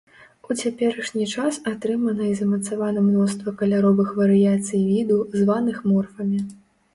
У 0.53 0.55
цяперашні 0.59 1.25
час 1.33 1.59
атрымана 1.71 2.23
і 2.29 2.33
замацавана 2.39 3.03
мноства 3.09 3.53
каляровых 3.61 4.09
варыяцый 4.21 4.81
віду, 4.89 5.19
званых 5.43 5.77
морфамі. 5.93 6.43